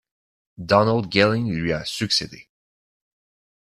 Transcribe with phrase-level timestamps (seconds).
[0.57, 2.49] Donald Gelling lui a succédé.